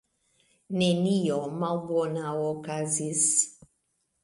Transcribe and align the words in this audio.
Nenio 0.77 1.37
malbona 1.59 2.25
okazis. 2.49 3.23